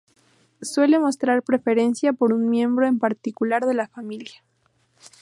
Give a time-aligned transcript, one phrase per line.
[0.63, 4.41] Suele mostrar preferencia por un miembro en particular de la familia.